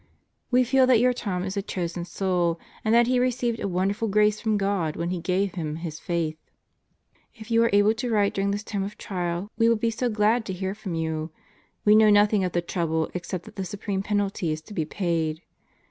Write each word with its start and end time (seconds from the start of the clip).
We 0.49 0.63
feel 0.63 0.87
that 0.87 0.99
your 0.99 1.13
Tom 1.13 1.43
is 1.43 1.55
a 1.55 1.61
chosen 1.61 2.05
soul 2.05 2.59
and 2.83 2.91
that 2.91 3.05
he 3.05 3.19
received 3.19 3.59
a 3.59 3.67
wonderful 3.67 4.07
grace 4.07 4.41
from 4.41 4.57
God 4.57 4.95
when 4.95 5.11
He 5.11 5.19
gave 5.21 5.53
him 5.53 5.75
his 5.75 5.99
Faith. 5.99 6.39
If 7.35 7.51
you 7.51 7.63
are 7.63 7.69
able 7.71 7.93
to 7.93 8.09
write 8.09 8.33
during 8.33 8.49
this 8.49 8.63
time 8.63 8.81
of 8.81 8.97
trial, 8.97 9.51
we 9.59 9.69
would 9.69 9.79
be 9.79 9.91
so 9.91 10.09
glad 10.09 10.43
to 10.45 10.53
hear 10.53 10.73
from 10.73 10.95
you. 10.95 11.29
We 11.85 11.93
know 11.95 12.09
nothing 12.09 12.43
of 12.43 12.53
the 12.53 12.63
trouble 12.63 13.11
except 13.13 13.45
that 13.45 13.57
the 13.57 13.63
supreme 13.63 14.01
penalty 14.01 14.51
is 14.51 14.63
to 14.63 14.73
be 14.73 14.85
paid. 14.85 15.43